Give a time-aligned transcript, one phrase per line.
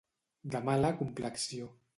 [0.55, 1.73] De mala complexió.